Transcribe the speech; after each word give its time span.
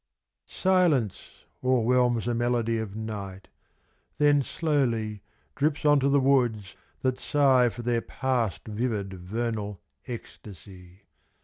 TEARS. 0.47 0.55
SI 0.55 0.69
LKNCE 0.69 1.29
o'erwhelms 1.63 2.25
the 2.25 2.33
melody 2.33 2.79
of 2.79 2.95
Night, 2.95 3.49
Then 4.17 4.41
slowly 4.41 5.21
drips 5.55 5.85
on 5.85 5.99
to 5.99 6.09
the 6.09 6.19
woods 6.19 6.75
that 7.01 7.19
sigh 7.19 7.69
For 7.69 7.83
their 7.83 8.01
past 8.01 8.67
vivid 8.67 9.13
vernal 9.13 9.79
ecstasy. 10.07 11.03